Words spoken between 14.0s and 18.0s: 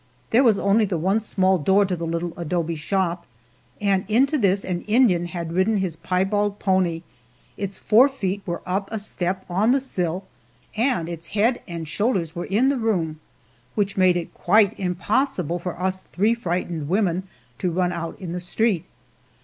it quite impossible for us three frightened women to run